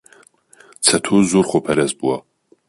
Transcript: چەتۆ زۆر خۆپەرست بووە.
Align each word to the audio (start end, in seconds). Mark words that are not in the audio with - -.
چەتۆ 0.85 1.15
زۆر 1.31 1.45
خۆپەرست 1.51 1.95
بووە. 1.99 2.17